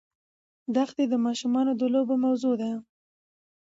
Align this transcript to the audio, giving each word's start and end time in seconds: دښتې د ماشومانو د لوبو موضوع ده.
دښتې 0.75 1.03
د 1.09 1.13
ماشومانو 1.25 1.71
د 1.79 1.81
لوبو 1.93 2.15
موضوع 2.25 2.53
ده. 2.61 2.71